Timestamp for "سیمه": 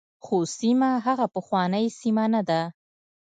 0.59-0.89, 1.99-2.25